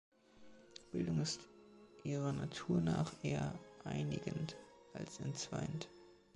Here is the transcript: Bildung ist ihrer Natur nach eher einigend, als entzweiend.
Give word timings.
Bildung 0.91 1.21
ist 1.21 1.41
ihrer 2.03 2.31
Natur 2.33 2.81
nach 2.81 3.13
eher 3.23 3.53
einigend, 3.83 4.55
als 4.95 5.19
entzweiend. 5.19 5.89